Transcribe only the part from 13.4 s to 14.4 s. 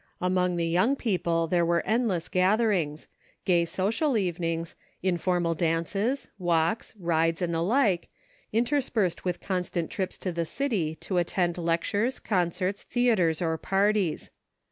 or parties.